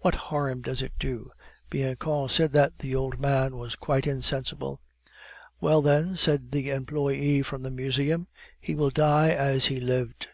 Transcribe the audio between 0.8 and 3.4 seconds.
it do? Bianchon said that the old